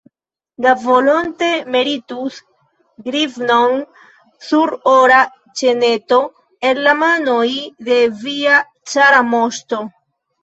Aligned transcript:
Li 0.65 0.69
volonte 0.83 1.49
meritus 1.73 2.37
grivnon 3.09 3.83
sur 4.47 4.73
ora 4.93 5.19
ĉeneto 5.61 6.19
el 6.71 6.81
la 6.87 6.95
manoj 7.03 7.45
de 7.91 7.99
via 8.23 8.57
cara 8.95 9.21
moŝto. 9.35 9.83